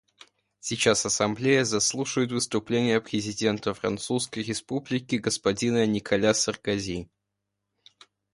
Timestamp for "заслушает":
1.63-2.31